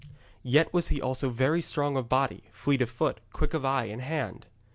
[0.41, 4.01] Yet was he also very strong of body, fleet of foot, quick of eye and
[4.01, 4.47] hand.